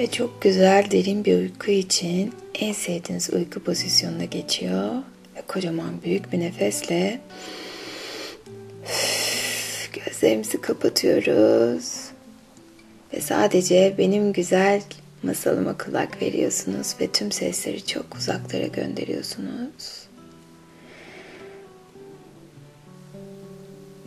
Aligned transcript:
Ve 0.00 0.06
çok 0.06 0.42
güzel 0.42 0.90
derin 0.90 1.24
bir 1.24 1.38
uyku 1.38 1.70
için 1.70 2.34
en 2.54 2.72
sevdiğiniz 2.72 3.30
uyku 3.30 3.60
pozisyonuna 3.60 4.24
geçiyor. 4.24 4.90
Ve 5.36 5.42
kocaman 5.48 6.02
büyük 6.04 6.32
bir 6.32 6.40
nefesle 6.40 7.20
gözlerimizi 9.92 10.60
kapatıyoruz. 10.60 12.04
Ve 13.14 13.20
sadece 13.20 13.94
benim 13.98 14.32
güzel 14.32 14.82
masalıma 15.22 15.78
kulak 15.78 16.22
veriyorsunuz 16.22 16.94
ve 17.00 17.06
tüm 17.06 17.32
sesleri 17.32 17.86
çok 17.86 18.16
uzaklara 18.16 18.66
gönderiyorsunuz. 18.66 20.06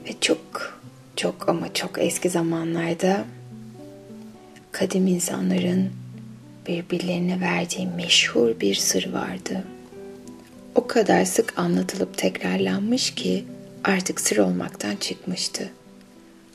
Ve 0.08 0.14
çok 0.22 0.74
çok 1.16 1.50
ama 1.50 1.74
çok 1.74 1.92
eski 1.98 2.30
zamanlarda 2.30 3.26
kadim 4.74 5.08
insanların 5.08 5.92
birbirlerine 6.68 7.42
verdiği 7.42 7.88
meşhur 7.88 8.60
bir 8.60 8.76
sır 8.76 9.14
vardı. 9.14 9.64
O 10.76 10.88
kadar 10.88 11.26
sık 11.26 11.60
anlatılıp 11.60 12.18
tekrarlanmış 12.18 13.16
ki 13.16 13.46
artık 13.84 14.22
sır 14.22 14.38
olmaktan 14.38 14.96
çıkmıştı. 14.96 15.70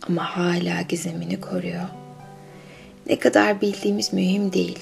Ama 0.08 0.36
hala 0.36 0.82
gizemini 0.82 1.40
koruyor. 1.40 1.88
Ne 3.06 3.18
kadar 3.18 3.60
bildiğimiz 3.60 4.12
mühim 4.12 4.52
değil. 4.52 4.78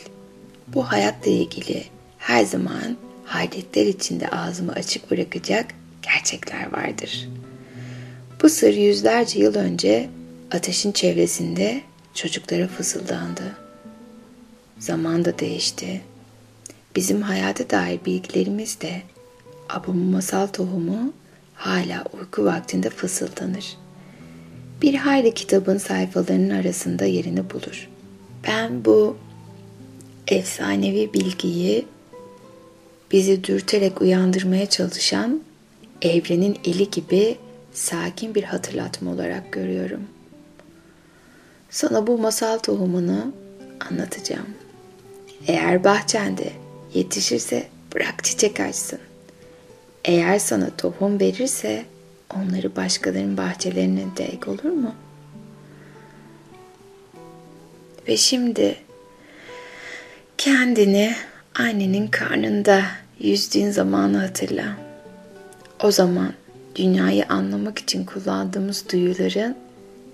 Bu 0.69 0.85
hayatla 0.85 1.31
ilgili 1.31 1.85
her 2.19 2.45
zaman 2.45 2.97
hayretler 3.25 3.87
içinde 3.87 4.29
ağzımı 4.29 4.73
açık 4.73 5.11
bırakacak 5.11 5.67
gerçekler 6.03 6.73
vardır. 6.73 7.29
Bu 8.43 8.49
sır 8.49 8.75
yüzlerce 8.75 9.39
yıl 9.39 9.55
önce 9.55 10.09
ateşin 10.51 10.93
çevresinde 10.93 11.81
çocuklara 12.17 12.69
fısıldandı. 12.69 13.57
Zaman 14.79 15.25
da 15.25 15.39
değişti. 15.39 16.01
Bizim 16.97 17.23
hayata 17.23 17.71
dair 17.71 18.01
bilgilerimiz 18.07 18.81
de 18.81 19.03
ama 19.69 19.93
masal 19.93 20.47
tohumu 20.47 21.13
hala 21.55 22.05
uyku 22.13 22.45
vaktinde 22.45 22.91
fısıldanır. 22.91 23.77
Bir 24.83 24.95
hayli 24.95 25.35
kitabın 25.35 25.79
sayfalarının 25.79 26.51
arasında 26.51 27.05
yerini 27.05 27.51
bulur. 27.51 27.89
Ben 28.47 28.85
bu 28.85 29.17
efsanevi 30.29 31.13
bilgiyi 31.15 31.87
bizi 33.13 33.45
dürterek 33.45 34.03
uyandırmaya 34.03 34.67
çalışan 34.67 35.41
evrenin 36.03 36.59
eli 36.65 36.91
gibi 36.91 37.37
sakin 37.73 38.35
bir 38.35 38.43
hatırlatma 38.43 39.11
olarak 39.11 39.53
görüyorum. 39.53 40.01
Sana 41.77 42.07
bu 42.07 42.19
masal 42.19 42.59
tohumunu 42.59 43.33
anlatacağım. 43.91 44.47
Eğer 45.47 45.85
bahçende 45.85 46.53
yetişirse 46.95 47.67
bırak 47.95 48.25
çiçek 48.25 48.61
açsın. 48.61 48.99
Eğer 50.05 50.39
sana 50.39 50.71
tohum 50.79 51.21
verirse 51.21 51.85
onları 52.37 52.77
başkalarının 52.77 53.37
bahçelerine 53.37 54.05
dek 54.17 54.49
olur 54.49 54.65
mu? 54.65 54.95
Ve 58.09 58.17
şimdi 58.17 58.77
kendini 60.39 61.15
annenin 61.55 62.07
karnında 62.07 62.83
yüzdüğün 63.21 63.71
zamanı 63.71 64.19
hatırla. 64.19 64.77
O 65.83 65.91
zaman 65.91 66.33
dünyayı 66.77 67.27
anlamak 67.29 67.79
için 67.79 68.05
kullandığımız 68.05 68.85
duyuların 68.93 69.66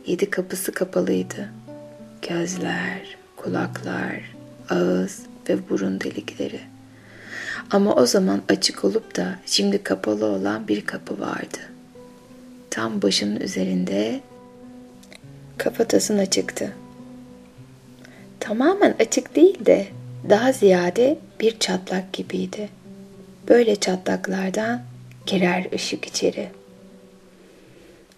yedi 0.06 0.31
kapısı 0.31 0.72
kapalıydı. 0.72 1.48
Gözler, 2.28 3.17
kulaklar, 3.36 4.34
ağız 4.70 5.22
ve 5.48 5.69
burun 5.69 6.00
delikleri. 6.00 6.61
Ama 7.70 7.95
o 7.95 8.07
zaman 8.07 8.42
açık 8.48 8.85
olup 8.85 9.17
da 9.17 9.39
şimdi 9.46 9.83
kapalı 9.83 10.27
olan 10.27 10.68
bir 10.68 10.86
kapı 10.86 11.20
vardı. 11.20 11.58
Tam 12.70 13.02
başının 13.02 13.41
üzerinde 13.41 14.20
kafatasın 15.58 16.18
açıktı. 16.18 16.73
Tamamen 18.41 18.95
açık 19.01 19.36
değil 19.36 19.67
de 19.67 19.86
daha 20.29 20.52
ziyade 20.52 21.18
bir 21.41 21.58
çatlak 21.58 22.12
gibiydi. 22.12 22.68
Böyle 23.48 23.77
çatlaklardan 23.77 24.83
girer 25.27 25.67
ışık 25.74 26.05
içeri. 26.05 26.48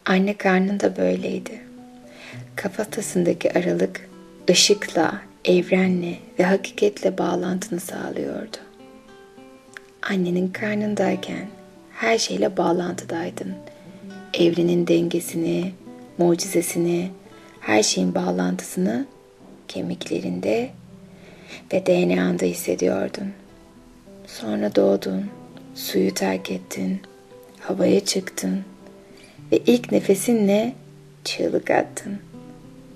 Anne 0.06 0.36
karnında 0.36 0.96
böyleydi. 0.96 1.60
Kafatasındaki 2.56 3.58
aralık 3.58 4.08
ışıkla, 4.50 5.22
evrenle 5.44 6.18
ve 6.38 6.44
hakikatle 6.44 7.18
bağlantını 7.18 7.80
sağlıyordu. 7.80 8.56
Annenin 10.02 10.48
karnındayken 10.48 11.48
her 11.92 12.18
şeyle 12.18 12.56
bağlantıdaydın. 12.56 13.54
Evrenin 14.34 14.86
dengesini, 14.86 15.72
mucizesini, 16.18 17.10
her 17.60 17.82
şeyin 17.82 18.14
bağlantısını 18.14 19.06
kemiklerinde 19.68 20.70
ve 21.72 21.86
DNA'nda 21.86 22.44
hissediyordun. 22.44 23.32
Sonra 24.26 24.74
doğdun, 24.74 25.24
suyu 25.74 26.14
terk 26.14 26.50
ettin, 26.50 27.00
havaya 27.60 28.04
çıktın 28.04 28.64
ve 29.52 29.58
ilk 29.66 29.92
nefesinle 29.92 30.72
çığlık 31.24 31.70
attın. 31.70 32.18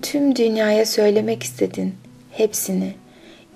Tüm 0.01 0.35
dünyaya 0.35 0.85
söylemek 0.85 1.43
istedin 1.43 1.95
hepsini. 2.31 2.95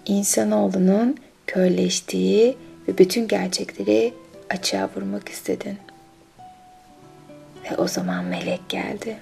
İnsanoğlunun 0.05 1.17
körleştiği 1.47 2.57
ve 2.87 2.97
bütün 2.97 3.27
gerçekleri 3.27 4.13
açığa 4.49 4.89
vurmak 4.95 5.29
istedin. 5.29 5.77
Ve 7.63 7.77
o 7.77 7.87
zaman 7.87 8.25
melek 8.25 8.69
geldi. 8.69 9.17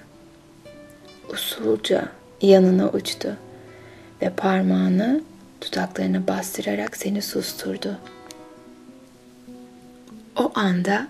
Usulca 1.32 2.08
yanına 2.40 2.88
uçtu 2.88 3.36
ve 4.22 4.30
parmağını 4.30 5.22
dudaklarına 5.60 6.26
bastırarak 6.26 6.96
seni 6.96 7.22
susturdu. 7.22 7.98
O 10.36 10.52
anda 10.54 11.08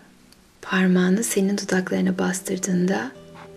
parmağını 0.62 1.24
senin 1.24 1.58
dudaklarına 1.58 2.18
bastırdığında 2.18 3.12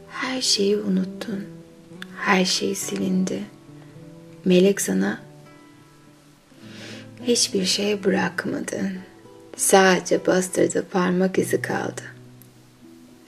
her 0.10 0.42
şeyi 0.42 0.78
unuttun. 0.78 1.55
Her 2.26 2.46
şey 2.46 2.76
silindi. 2.76 3.44
Melek 4.46 4.82
sana 4.82 5.20
hiçbir 7.24 7.66
şey 7.66 8.04
bırakmadı. 8.04 8.92
Sadece 9.58 10.26
bastırdığı 10.26 10.86
parmak 10.86 11.38
izi 11.38 11.62
kaldı. 11.62 12.02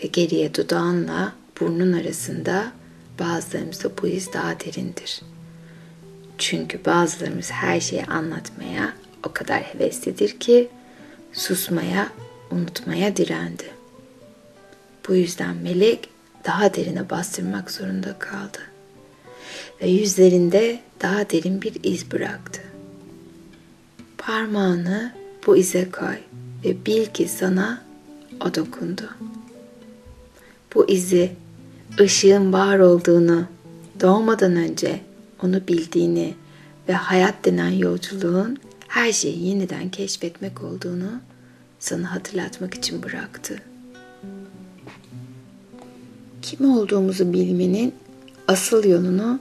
Ve 0.03 0.07
geriye 0.07 0.53
dudağınla 0.53 1.33
burnun 1.59 1.93
arasında 1.93 2.71
bazılarımızda 3.19 3.89
bu 4.01 4.07
iz 4.07 4.33
daha 4.33 4.59
derindir. 4.59 5.21
Çünkü 6.37 6.85
bazılarımız 6.85 7.51
her 7.51 7.79
şeyi 7.79 8.05
anlatmaya 8.05 8.93
o 9.23 9.33
kadar 9.33 9.61
heveslidir 9.61 10.39
ki 10.39 10.69
susmaya, 11.33 12.09
unutmaya 12.51 13.15
direndi. 13.15 13.69
Bu 15.07 15.15
yüzden 15.15 15.55
melek 15.55 16.09
daha 16.45 16.73
derine 16.73 17.09
bastırmak 17.09 17.71
zorunda 17.71 18.19
kaldı. 18.19 18.76
Ve 19.81 19.87
yüzlerinde 19.87 20.79
daha 21.01 21.29
derin 21.29 21.61
bir 21.61 21.73
iz 21.83 22.11
bıraktı. 22.11 22.61
Parmağını 24.17 25.13
bu 25.47 25.57
ize 25.57 25.91
koy 25.91 26.15
ve 26.65 26.85
bil 26.85 27.05
ki 27.05 27.27
sana 27.27 27.81
o 28.41 28.55
dokundu. 28.55 29.09
Bu 30.75 30.89
izi 30.89 31.31
ışığın 31.99 32.53
var 32.53 32.79
olduğunu 32.79 33.45
doğmadan 34.01 34.55
önce 34.55 34.99
onu 35.43 35.67
bildiğini 35.67 36.33
ve 36.89 36.93
hayat 36.93 37.45
denen 37.45 37.69
yolculuğun 37.69 38.57
her 38.87 39.11
şeyi 39.11 39.47
yeniden 39.47 39.89
keşfetmek 39.89 40.63
olduğunu 40.63 41.11
sana 41.79 42.11
hatırlatmak 42.11 42.73
için 42.73 43.03
bıraktı. 43.03 43.61
Kim 46.41 46.71
olduğumuzu 46.71 47.33
bilmenin 47.33 47.93
asıl 48.47 48.83
yolunu 48.83 49.39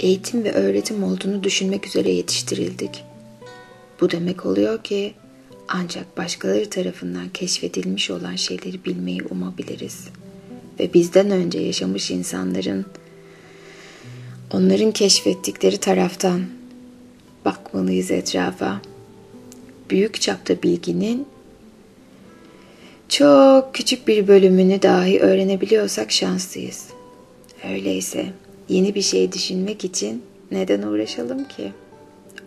eğitim 0.00 0.44
ve 0.44 0.52
öğretim 0.52 1.04
olduğunu 1.04 1.42
düşünmek 1.42 1.86
üzere 1.86 2.10
yetiştirildik. 2.10 3.04
Bu 4.00 4.10
demek 4.10 4.46
oluyor 4.46 4.82
ki 4.82 5.14
ancak 5.68 6.16
başkaları 6.16 6.70
tarafından 6.70 7.28
keşfedilmiş 7.28 8.10
olan 8.10 8.36
şeyleri 8.36 8.84
bilmeyi 8.84 9.22
umabiliriz. 9.30 10.08
Ve 10.80 10.94
bizden 10.94 11.30
önce 11.30 11.58
yaşamış 11.58 12.10
insanların 12.10 12.86
onların 14.52 14.92
keşfettikleri 14.92 15.78
taraftan 15.78 16.44
bakmalıyız 17.44 18.10
etrafa. 18.10 18.80
Büyük 19.90 20.20
çapta 20.20 20.62
bilginin 20.62 21.26
çok 23.08 23.74
küçük 23.74 24.08
bir 24.08 24.28
bölümünü 24.28 24.82
dahi 24.82 25.20
öğrenebiliyorsak 25.20 26.12
şanslıyız. 26.12 26.86
Öyleyse 27.68 28.32
yeni 28.68 28.94
bir 28.94 29.02
şey 29.02 29.32
düşünmek 29.32 29.84
için 29.84 30.22
neden 30.50 30.82
uğraşalım 30.82 31.44
ki? 31.44 31.72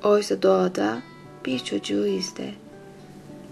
Oysa 0.04 0.42
doğada 0.42 1.02
bir 1.46 1.60
çocuğu 1.60 2.08
izle. 2.08 2.54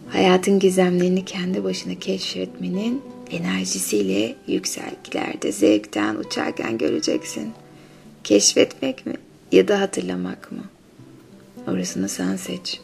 Hayatın 0.10 0.60
gizemlerini 0.60 1.26
kendi 1.26 1.64
başına 1.64 1.96
keşfetmenin 1.96 3.02
enerjisiyle 3.32 4.36
yükselgilerde 4.48 5.52
zevkten 5.52 6.16
uçarken 6.16 6.78
göreceksin. 6.78 7.54
Keşfetmek 8.24 9.06
mi 9.06 9.14
ya 9.52 9.68
da 9.68 9.82
hatırlamak 9.82 10.52
mı? 10.52 10.64
Orasını 11.68 12.10
sen 12.10 12.36
seç. 12.36 12.80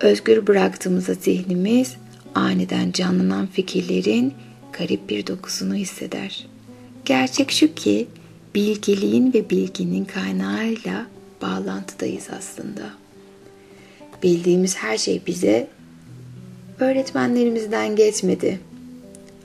Özgür 0.00 0.46
bıraktığımızda 0.46 1.14
zihnimiz 1.14 1.96
aniden 2.34 2.92
canlanan 2.92 3.46
fikirlerin 3.46 4.34
garip 4.72 5.08
bir 5.10 5.26
dokusunu 5.26 5.74
hisseder. 5.74 6.46
Gerçek 7.04 7.50
şu 7.50 7.74
ki 7.74 8.06
bilgeliğin 8.54 9.32
ve 9.32 9.50
bilginin 9.50 10.04
kaynağıyla 10.04 11.06
bağlantıdayız 11.42 12.28
aslında. 12.38 12.82
Bildiğimiz 14.22 14.76
her 14.76 14.98
şey 14.98 15.22
bize 15.26 15.68
öğretmenlerimizden 16.80 17.96
geçmedi. 17.96 18.60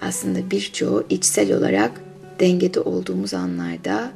Aslında 0.02 0.52
birçoğu 0.52 1.06
içsel 1.10 1.54
olarak 1.54 2.02
dengede 2.40 2.80
olduğumuz 2.80 3.34
anlarda 3.34 4.12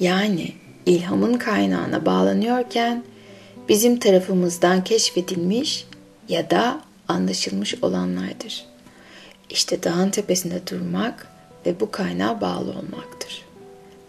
yani 0.00 0.52
ilhamın 0.86 1.34
kaynağına 1.34 2.06
bağlanıyorken 2.06 3.04
bizim 3.68 3.98
tarafımızdan 3.98 4.84
keşfedilmiş 4.84 5.86
ya 6.28 6.50
da 6.50 6.80
anlaşılmış 7.08 7.74
olanlardır. 7.82 8.64
İşte 9.50 9.82
dağın 9.82 10.10
tepesinde 10.10 10.66
durmak 10.70 11.26
ve 11.66 11.80
bu 11.80 11.90
kaynağa 11.90 12.40
bağlı 12.40 12.70
olmaktır. 12.70 13.47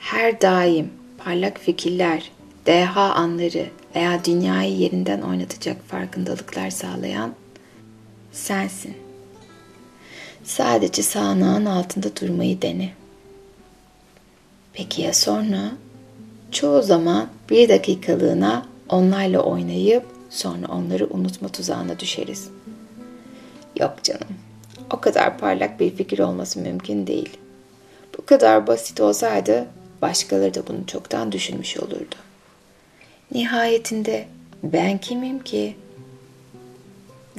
Her 0.10 0.42
daim 0.42 0.90
parlak 1.18 1.60
fikirler, 1.60 2.32
deha 2.66 3.14
anları 3.14 3.66
veya 3.96 4.26
dünyayı 4.26 4.78
yerinden 4.78 5.22
oynatacak 5.22 5.84
farkındalıklar 5.88 6.70
sağlayan 6.70 7.34
sensin. 8.32 8.98
Sadece 10.44 11.04
sağanağın 11.04 11.66
altında 11.66 12.16
durmayı 12.16 12.62
dene. 12.62 12.94
Peki 14.74 15.02
ya 15.02 15.14
sonra? 15.14 15.72
Çoğu 16.52 16.82
zaman 16.82 17.30
bir 17.50 17.70
dakikalığına 17.70 18.66
onlarla 18.90 19.40
oynayıp 19.40 20.04
sonra 20.30 20.68
onları 20.68 21.08
unutma 21.08 21.50
tuzağına 21.50 22.00
düşeriz. 22.00 22.50
Yok 23.80 24.04
canım. 24.04 24.36
O 24.94 25.00
kadar 25.00 25.38
parlak 25.38 25.80
bir 25.80 25.96
fikir 25.96 26.20
olması 26.20 26.60
mümkün 26.60 27.08
değil. 27.08 27.38
Bu 28.18 28.26
kadar 28.26 28.68
basit 28.68 29.02
olsaydı 29.02 29.68
başkaları 30.02 30.54
da 30.54 30.68
bunu 30.68 30.88
çoktan 30.88 31.32
düşünmüş 31.32 31.78
olurdu. 31.78 32.16
Nihayetinde 33.32 34.26
ben 34.64 34.98
kimim 34.98 35.40
ki? 35.40 35.76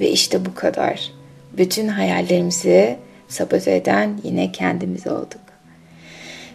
Ve 0.01 0.11
işte 0.11 0.47
bu 0.47 0.55
kadar. 0.55 1.13
Bütün 1.53 1.89
hayallerimizi 1.89 2.99
sabote 3.29 3.77
eden 3.77 4.21
yine 4.25 4.53
kendimiz 4.53 5.07
olduk. 5.07 5.41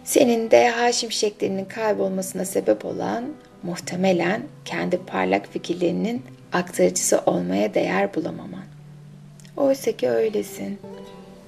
Senin 0.04 0.52
DH 0.52 0.94
şimşeklerinin 0.94 1.66
kaybolmasına 1.66 2.46
sebep 2.46 2.86
olan 2.86 3.26
muhtemelen 3.64 4.42
kendi 4.66 4.98
parlak 4.98 5.54
fikirlerinin 5.54 6.22
aktarıcısı 6.54 7.22
olmaya 7.26 7.74
değer 7.74 8.16
bulamaman. 8.16 8.64
Oysa 9.58 9.92
ki 9.92 10.10
öylesin. 10.10 10.80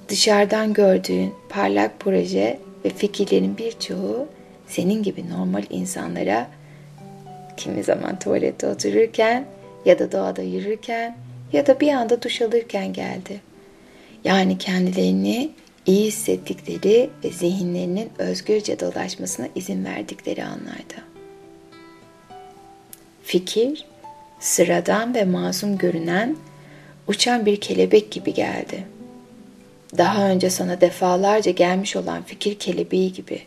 Dışarıdan 0.08 0.72
gördüğün 0.72 1.34
parlak 1.48 2.00
proje 2.00 2.58
ve 2.84 2.88
fikirlerin 2.88 3.58
birçoğu 3.58 4.28
senin 4.68 5.02
gibi 5.02 5.30
normal 5.30 5.64
insanlara 5.70 6.48
kimi 7.56 7.82
zaman 7.84 8.18
tuvalette 8.18 8.66
otururken 8.66 9.44
ya 9.84 9.98
da 9.98 10.12
doğada 10.12 10.42
yürürken 10.42 11.16
ya 11.52 11.66
da 11.66 11.80
bir 11.80 11.92
anda 11.92 12.22
duş 12.22 12.42
alırken 12.42 12.92
geldi. 12.92 13.40
Yani 14.24 14.58
kendilerini 14.58 15.50
iyi 15.86 16.06
hissettikleri 16.06 17.10
ve 17.24 17.30
zihinlerinin 17.30 18.10
özgürce 18.18 18.80
dolaşmasına 18.80 19.48
izin 19.54 19.84
verdikleri 19.84 20.44
anlarda. 20.44 21.08
Fikir, 23.22 23.86
sıradan 24.40 25.14
ve 25.14 25.24
masum 25.24 25.78
görünen 25.78 26.36
uçan 27.06 27.46
bir 27.46 27.60
kelebek 27.60 28.10
gibi 28.10 28.34
geldi. 28.34 28.86
Daha 29.98 30.28
önce 30.28 30.50
sana 30.50 30.80
defalarca 30.80 31.50
gelmiş 31.50 31.96
olan 31.96 32.22
fikir 32.22 32.58
kelebeği 32.58 33.12
gibi. 33.12 33.42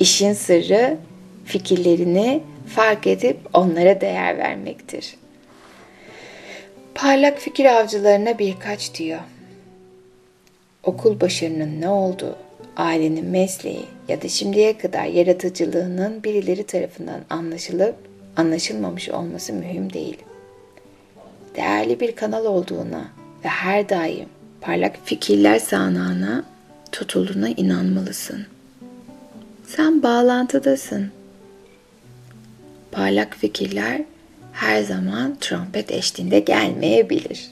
İşin 0.00 0.32
sırrı 0.32 0.96
fikirlerini 1.44 2.42
fark 2.66 3.06
edip 3.06 3.38
onlara 3.52 4.00
değer 4.00 4.38
vermektir. 4.38 5.14
Parlak 6.94 7.38
fikir 7.38 7.64
avcılarına 7.64 8.38
birkaç 8.38 8.94
diyor. 8.94 9.20
Okul 10.82 11.20
başarının 11.20 11.80
ne 11.80 11.88
olduğu, 11.88 12.36
ailenin 12.76 13.26
mesleği 13.26 13.84
ya 14.08 14.22
da 14.22 14.28
şimdiye 14.28 14.78
kadar 14.78 15.04
yaratıcılığının 15.04 16.24
birileri 16.24 16.66
tarafından 16.66 17.20
anlaşılıp 17.30 17.94
anlaşılmamış 18.36 19.08
olması 19.08 19.52
mühim 19.52 19.92
değil. 19.92 20.18
Değerli 21.56 22.00
bir 22.00 22.16
kanal 22.16 22.44
olduğuna 22.44 23.04
ve 23.44 23.48
her 23.48 23.88
daim 23.88 24.28
parlak 24.60 24.98
fikirler 25.04 25.58
sağanağına 25.58 26.44
tutulduğuna 26.92 27.48
inanmalısın. 27.48 28.46
Sen 29.76 30.02
bağlantıdasın. 30.02 31.10
Parlak 32.92 33.36
fikirler 33.36 34.02
her 34.52 34.82
zaman 34.82 35.36
trompet 35.40 35.90
eşliğinde 35.90 36.40
gelmeyebilir. 36.40 37.50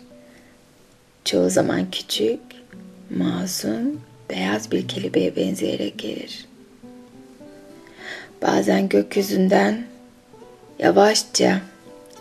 Çoğu 1.24 1.50
zaman 1.50 1.90
küçük, 1.90 2.40
masum, 3.10 4.00
beyaz 4.30 4.70
bir 4.70 4.88
kelebeğe 4.88 5.36
benzeyerek 5.36 5.98
gelir. 5.98 6.46
Bazen 8.42 8.88
gökyüzünden 8.88 9.86
yavaşça, 10.78 11.60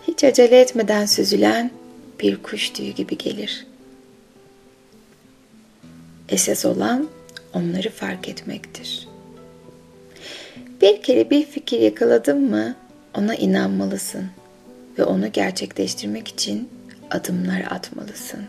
hiç 0.08 0.24
acele 0.24 0.60
etmeden 0.60 1.06
süzülen 1.06 1.70
bir 2.20 2.42
kuş 2.42 2.70
tüyü 2.70 2.92
gibi 2.92 3.18
gelir. 3.18 3.66
Esas 6.28 6.64
olan 6.64 7.08
onları 7.54 7.90
fark 7.90 8.28
etmektir. 8.28 9.07
Bir 10.80 11.02
kere 11.02 11.30
bir 11.30 11.46
fikir 11.46 11.80
yakaladın 11.80 12.50
mı 12.50 12.74
ona 13.14 13.34
inanmalısın 13.34 14.26
ve 14.98 15.04
onu 15.04 15.32
gerçekleştirmek 15.32 16.28
için 16.28 16.68
adımlar 17.10 17.60
atmalısın. 17.70 18.40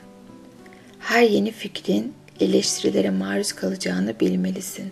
Her 0.99 1.23
yeni 1.23 1.51
fikrin 1.51 2.13
eleştirilere 2.39 3.09
maruz 3.09 3.53
kalacağını 3.53 4.19
bilmelisin. 4.19 4.91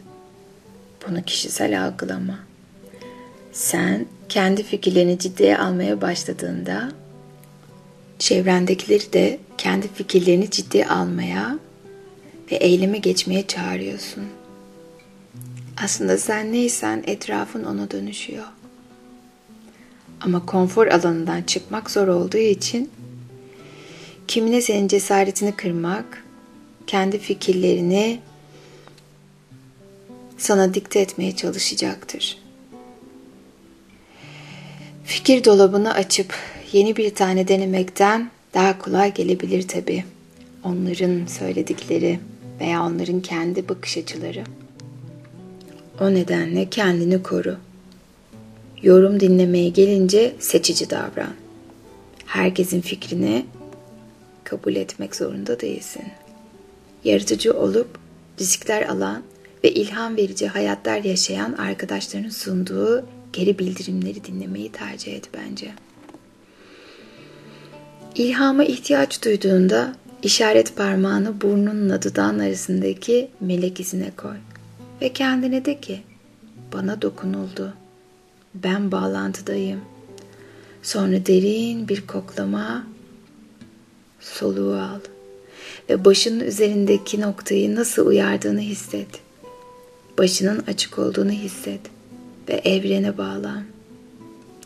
Bunu 1.07 1.23
kişisel 1.23 1.85
algılama. 1.85 2.39
Sen 3.51 4.05
kendi 4.29 4.63
fikirlerini 4.63 5.19
ciddiye 5.19 5.57
almaya 5.57 6.01
başladığında 6.01 6.91
çevrendekileri 8.19 9.13
de 9.13 9.39
kendi 9.57 9.87
fikirlerini 9.93 10.49
ciddiye 10.49 10.87
almaya 10.87 11.59
ve 12.51 12.55
eyleme 12.55 12.97
geçmeye 12.97 13.47
çağırıyorsun. 13.47 14.23
Aslında 15.83 16.17
sen 16.17 16.51
neysen 16.53 17.03
etrafın 17.07 17.63
ona 17.63 17.91
dönüşüyor. 17.91 18.45
Ama 20.21 20.45
konfor 20.45 20.87
alanından 20.87 21.41
çıkmak 21.41 21.91
zor 21.91 22.07
olduğu 22.07 22.37
için 22.37 22.91
kimine 24.27 24.61
senin 24.61 24.87
cesaretini 24.87 25.51
kırmak, 25.51 26.23
kendi 26.87 27.19
fikirlerini 27.19 28.19
sana 30.37 30.73
dikte 30.73 30.99
etmeye 30.99 31.35
çalışacaktır. 31.35 32.37
Fikir 35.05 35.43
dolabını 35.43 35.93
açıp 35.93 36.33
yeni 36.71 36.95
bir 36.95 37.15
tane 37.15 37.47
denemekten 37.47 38.31
daha 38.53 38.79
kolay 38.79 39.13
gelebilir 39.13 39.67
tabi. 39.67 40.03
Onların 40.63 41.25
söyledikleri 41.25 42.19
veya 42.59 42.83
onların 42.83 43.21
kendi 43.21 43.69
bakış 43.69 43.97
açıları. 43.97 44.43
O 46.01 46.13
nedenle 46.13 46.69
kendini 46.69 47.23
koru. 47.23 47.57
Yorum 48.83 49.19
dinlemeye 49.19 49.69
gelince 49.69 50.35
seçici 50.39 50.89
davran. 50.89 51.33
Herkesin 52.25 52.81
fikrini 52.81 53.45
kabul 54.43 54.75
etmek 54.75 55.15
zorunda 55.15 55.59
değilsin. 55.59 56.03
Yaratıcı 57.03 57.53
olup 57.53 57.87
riskler 58.39 58.81
alan 58.89 59.23
ve 59.63 59.71
ilham 59.71 60.17
verici 60.17 60.47
hayatlar 60.47 61.03
yaşayan 61.03 61.53
arkadaşların 61.53 62.29
sunduğu 62.29 63.05
geri 63.33 63.59
bildirimleri 63.59 64.23
dinlemeyi 64.23 64.71
tercih 64.71 65.13
et 65.13 65.29
bence. 65.33 65.71
İlhama 68.15 68.63
ihtiyaç 68.63 69.25
duyduğunda 69.25 69.95
işaret 70.23 70.75
parmağını 70.75 71.41
burnunla 71.41 72.01
dudağın 72.01 72.39
arasındaki 72.39 73.27
melek 73.39 73.79
izine 73.79 74.11
koy 74.17 74.35
ve 75.01 75.13
kendine 75.13 75.65
de 75.65 75.79
ki 75.79 76.01
bana 76.73 77.01
dokunuldu. 77.01 77.73
ben 78.55 78.91
bağlantıdayım. 78.91 79.81
Sonra 80.83 81.25
derin 81.25 81.87
bir 81.87 82.07
koklama 82.07 82.87
soluğu 84.19 84.73
al 84.73 84.99
ve 85.89 86.05
başının 86.05 86.39
üzerindeki 86.39 87.21
noktayı 87.21 87.75
nasıl 87.75 88.05
uyardığını 88.07 88.59
hisset. 88.59 89.07
Başının 90.17 90.63
açık 90.67 90.99
olduğunu 90.99 91.31
hisset 91.31 91.81
ve 92.49 92.53
evrene 92.53 93.17
bağlan. 93.17 93.63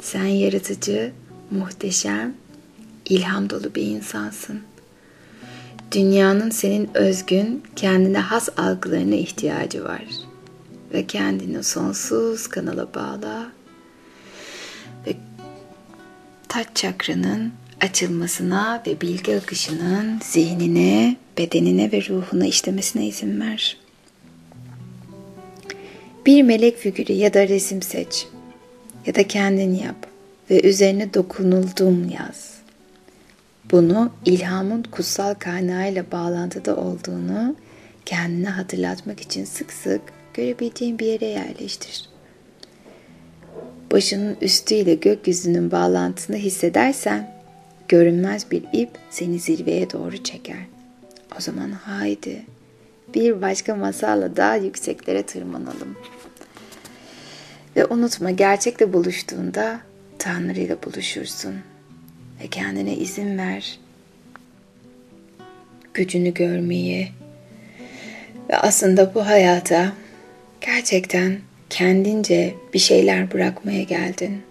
Sen 0.02 0.26
yaratıcı, 0.26 1.12
muhteşem, 1.52 2.36
ilham 3.06 3.50
dolu 3.50 3.76
bir 3.76 3.84
insansın. 3.84 4.60
Dünyanın 5.92 6.50
senin 6.50 6.90
özgün, 6.94 7.64
kendine 7.76 8.18
has 8.18 8.50
algılarına 8.58 9.16
ihtiyacı 9.16 9.84
var. 9.84 10.04
Ve 10.94 11.08
kendini 11.08 11.64
sonsuz 11.64 12.48
kanala 12.48 12.94
bağla. 12.94 13.52
Ve 15.08 15.14
taç 16.48 16.68
çakranın 16.76 17.52
açılmasına 17.82 18.84
ve 18.88 19.02
bilgi 19.02 19.38
akışının 19.38 20.20
zihnine, 20.24 21.16
bedenine 21.38 21.92
ve 21.92 22.02
ruhuna 22.10 22.46
işlemesine 22.46 23.08
izin 23.08 23.42
ver. 23.42 23.78
Bir 26.26 26.44
melek 26.44 26.78
figürü 26.78 27.14
ya 27.14 27.34
da 27.34 27.48
resim 27.48 27.82
seç 27.82 28.28
ya 29.06 29.16
da 29.16 29.28
kendin 29.28 29.76
yap 29.76 30.08
ve 30.50 30.62
üzerine 30.62 31.14
dokunuldum 31.14 32.10
yaz. 32.10 32.61
Bunu 33.72 34.12
ilhamın 34.26 34.84
kutsal 34.84 35.34
kaynağıyla 35.34 36.12
bağlantıda 36.12 36.76
olduğunu 36.76 37.56
kendine 38.06 38.50
hatırlatmak 38.50 39.20
için 39.20 39.46
sık 39.46 39.74
sık 39.74 40.02
görebileceğin 40.34 41.00
bir 41.00 41.06
yere 41.06 41.26
yerleştir. 41.26 42.10
Başının 43.92 44.38
üstüyle 44.42 44.96
gökyüzünün 44.96 45.72
bağlantısını 45.72 46.36
hissedersen 46.36 47.32
görünmez 47.88 48.52
bir 48.52 48.64
ip 48.74 48.90
seni 49.10 49.40
zirveye 49.40 49.92
doğru 49.92 50.24
çeker. 50.24 50.66
O 51.38 51.42
zaman 51.42 51.72
haydi 51.72 52.46
bir 53.14 53.42
başka 53.42 53.76
masalla 53.76 54.36
daha 54.36 54.56
yükseklere 54.56 55.24
tırmanalım. 55.24 55.98
Ve 57.76 57.86
unutma 57.86 58.32
gerçekle 58.32 58.94
buluştuğunda 58.94 59.80
Tanrı 60.20 60.60
ile 60.60 60.84
buluşursun. 60.84 61.56
Ve 62.44 62.48
kendine 62.48 62.96
izin 62.96 63.38
ver. 63.38 63.80
Gücünü 65.94 66.34
görmeyi. 66.34 67.08
Ve 68.50 68.58
aslında 68.58 69.16
bu 69.16 69.26
hayata 69.28 69.94
gerçekten 70.62 71.40
kendince 71.70 72.56
bir 72.74 72.80
şeyler 72.80 73.32
bırakmaya 73.32 73.84
geldin. 73.84 74.42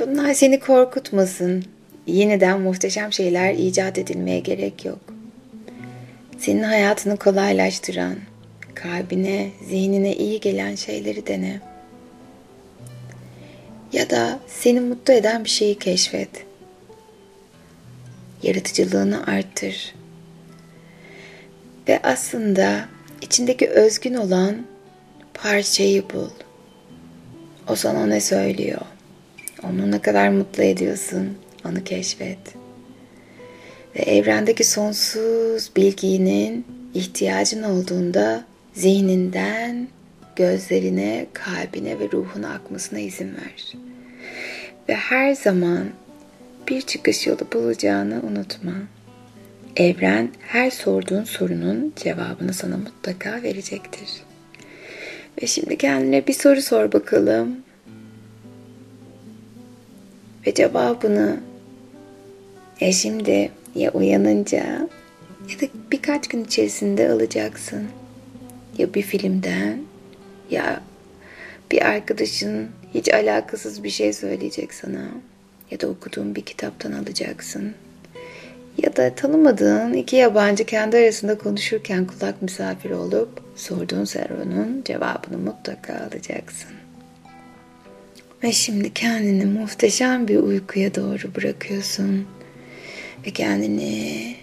Bunlar 0.00 0.34
seni 0.34 0.60
korkutmasın. 0.60 1.64
Yeniden 2.06 2.60
muhteşem 2.60 3.12
şeyler 3.12 3.54
icat 3.54 3.98
edilmeye 3.98 4.40
gerek 4.40 4.84
yok. 4.84 4.98
Senin 6.38 6.62
hayatını 6.62 7.16
kolaylaştıran, 7.16 8.16
kalbine, 8.74 9.50
zihnine 9.68 10.16
iyi 10.16 10.40
gelen 10.40 10.74
şeyleri 10.74 11.26
dene. 11.26 11.69
Ya 13.92 14.10
da 14.10 14.40
seni 14.46 14.80
mutlu 14.80 15.14
eden 15.14 15.44
bir 15.44 15.48
şeyi 15.48 15.78
keşfet. 15.78 16.28
Yaratıcılığını 18.42 19.26
arttır. 19.26 19.94
Ve 21.88 22.00
aslında 22.02 22.88
içindeki 23.20 23.68
özgün 23.68 24.14
olan 24.14 24.66
parçayı 25.34 26.04
bul. 26.14 26.30
O 27.68 27.74
sana 27.74 28.06
ne 28.06 28.20
söylüyor? 28.20 28.80
Onu 29.62 29.90
ne 29.90 30.00
kadar 30.00 30.28
mutlu 30.28 30.62
ediyorsun? 30.62 31.38
Onu 31.64 31.84
keşfet. 31.84 32.38
Ve 33.96 34.02
evrendeki 34.02 34.64
sonsuz 34.64 35.70
bilginin 35.76 36.66
ihtiyacın 36.94 37.62
olduğunda 37.62 38.44
zihninden 38.74 39.88
gözlerine, 40.40 41.26
kalbine 41.32 41.98
ve 41.98 42.10
ruhuna 42.12 42.52
akmasına 42.52 42.98
izin 42.98 43.28
ver. 43.28 43.72
Ve 44.88 44.94
her 44.94 45.34
zaman 45.34 45.84
bir 46.68 46.80
çıkış 46.80 47.26
yolu 47.26 47.40
bulacağını 47.52 48.22
unutma. 48.22 48.72
Evren 49.76 50.28
her 50.40 50.70
sorduğun 50.70 51.24
sorunun 51.24 51.92
cevabını 51.96 52.54
sana 52.54 52.76
mutlaka 52.76 53.42
verecektir. 53.42 54.08
Ve 55.42 55.46
şimdi 55.46 55.78
kendine 55.78 56.26
bir 56.26 56.32
soru 56.32 56.62
sor 56.62 56.92
bakalım. 56.92 57.56
Ve 60.46 60.54
cevabını 60.54 61.40
ya 62.80 62.92
şimdi 62.92 63.50
ya 63.74 63.90
uyanınca 63.90 64.88
ya 65.48 65.60
da 65.60 65.66
birkaç 65.92 66.28
gün 66.28 66.44
içerisinde 66.44 67.10
alacaksın. 67.10 67.84
Ya 68.78 68.94
bir 68.94 69.02
filmden 69.02 69.89
ya 70.50 70.80
bir 71.72 71.82
arkadaşın 71.82 72.68
hiç 72.94 73.14
alakasız 73.14 73.84
bir 73.84 73.90
şey 73.90 74.12
söyleyecek 74.12 74.74
sana 74.74 75.08
ya 75.70 75.80
da 75.80 75.86
okuduğun 75.88 76.34
bir 76.34 76.42
kitaptan 76.42 76.92
alacaksın. 76.92 77.74
Ya 78.78 78.96
da 78.96 79.14
tanımadığın 79.14 79.92
iki 79.92 80.16
yabancı 80.16 80.64
kendi 80.64 80.96
arasında 80.96 81.38
konuşurken 81.38 82.06
kulak 82.06 82.42
misafiri 82.42 82.94
olup 82.94 83.42
sorduğun 83.56 84.04
sorunun 84.04 84.82
cevabını 84.84 85.38
mutlaka 85.38 85.94
alacaksın. 85.94 86.70
Ve 88.42 88.52
şimdi 88.52 88.94
kendini 88.94 89.44
muhteşem 89.44 90.28
bir 90.28 90.36
uykuya 90.36 90.94
doğru 90.94 91.34
bırakıyorsun. 91.36 92.26
Ve 93.26 93.30
kendini 93.30 94.36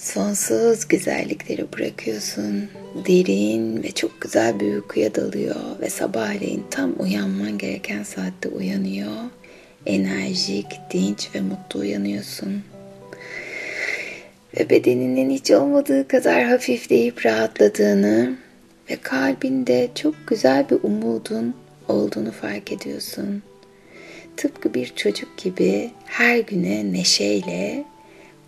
sonsuz 0.00 0.88
güzellikleri 0.88 1.72
bırakıyorsun. 1.72 2.68
Derin 3.08 3.82
ve 3.82 3.90
çok 3.90 4.20
güzel 4.20 4.60
bir 4.60 4.74
uykuya 4.74 5.14
dalıyor 5.14 5.56
ve 5.80 5.90
sabahleyin 5.90 6.64
tam 6.70 6.94
uyanman 6.98 7.58
gereken 7.58 8.02
saatte 8.02 8.48
uyanıyor. 8.48 9.16
Enerjik, 9.86 10.66
dinç 10.92 11.28
ve 11.34 11.40
mutlu 11.40 11.80
uyanıyorsun. 11.80 12.62
Ve 14.58 14.70
bedeninin 14.70 15.30
hiç 15.30 15.50
olmadığı 15.50 16.08
kadar 16.08 16.44
hafifleyip 16.44 17.26
rahatladığını 17.26 18.36
ve 18.90 18.96
kalbinde 18.96 19.88
çok 19.94 20.14
güzel 20.26 20.70
bir 20.70 20.78
umudun 20.82 21.54
olduğunu 21.88 22.32
fark 22.32 22.72
ediyorsun. 22.72 23.42
Tıpkı 24.36 24.74
bir 24.74 24.92
çocuk 24.96 25.38
gibi 25.38 25.90
her 26.04 26.38
güne 26.38 26.92
neşeyle 26.92 27.84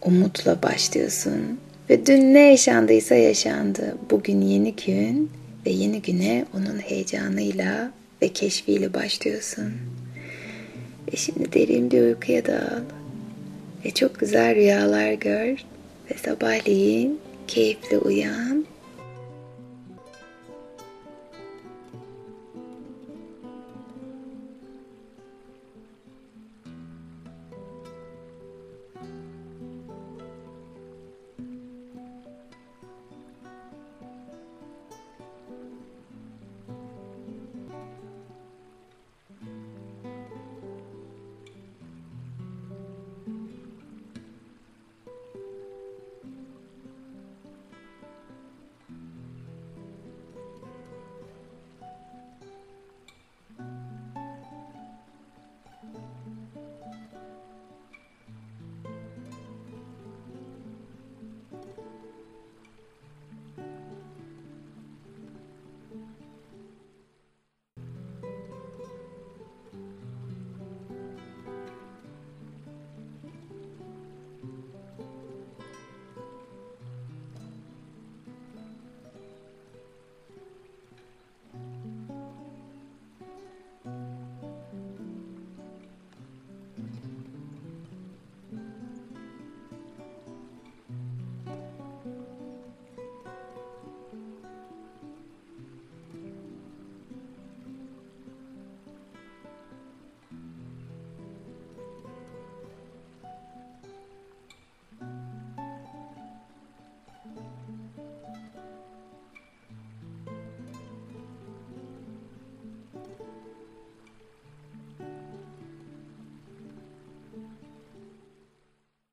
umutla 0.05 0.63
başlıyorsun. 0.63 1.59
Ve 1.91 2.07
dün 2.07 2.35
ne 2.35 2.51
yaşandıysa 2.51 3.15
yaşandı. 3.15 3.97
Bugün 4.11 4.41
yeni 4.41 4.75
gün 4.87 5.31
ve 5.67 5.71
yeni 5.71 6.03
güne 6.03 6.47
onun 6.55 6.79
heyecanıyla 6.79 7.93
ve 8.23 8.29
keşfiyle 8.29 8.95
başlıyorsun. 8.95 9.73
Ve 11.13 11.17
şimdi 11.17 11.53
derin 11.53 11.91
bir 11.91 12.03
uykuya 12.03 12.47
dal. 12.47 12.83
Ve 13.85 13.91
çok 13.91 14.21
güzel 14.21 14.55
rüyalar 14.55 15.13
gör. 15.13 15.65
Ve 16.11 16.19
sabahleyin 16.25 17.21
keyifle 17.49 17.99
uyan 17.99 18.67